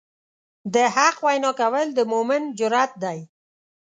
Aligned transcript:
د 0.73 0.75
حق 0.95 1.17
وینا 1.25 1.51
کول 1.59 1.87
د 1.97 1.99
مؤمن 2.11 2.41
جرئت 2.59 2.91
دی. 3.03 3.19